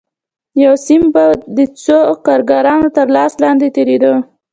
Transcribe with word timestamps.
یو 0.63 0.73
سیم 0.85 1.01
به 1.13 1.25
د 1.57 1.59
څو 1.83 1.97
کارګرانو 2.25 2.87
تر 2.97 3.07
لاس 3.15 3.33
لاندې 3.43 3.67
تېرېده 3.75 4.13